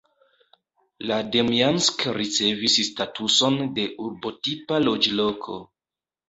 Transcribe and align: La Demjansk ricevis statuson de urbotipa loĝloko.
La 1.11 1.17
Demjansk 1.35 2.05
ricevis 2.17 2.79
statuson 2.87 3.59
de 3.77 3.85
urbotipa 4.07 4.81
loĝloko. 4.87 5.61